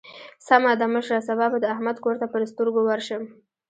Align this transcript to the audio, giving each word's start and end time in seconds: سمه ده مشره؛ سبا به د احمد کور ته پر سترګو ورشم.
سمه 0.47 0.71
ده 0.79 0.85
مشره؛ 0.93 1.19
سبا 1.27 1.45
به 1.51 1.57
د 1.61 1.65
احمد 1.73 1.97
کور 2.03 2.15
ته 2.21 2.25
پر 2.33 2.41
سترګو 2.51 2.81
ورشم. 2.85 3.23